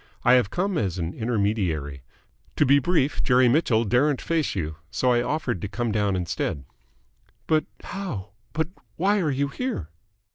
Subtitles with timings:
[0.25, 2.01] I have come as an intermediary.
[2.55, 6.63] To be brief, Jerry Mitchell daren't face you, so I offered to come down instead."
[7.45, 9.89] "But how but why are you here?"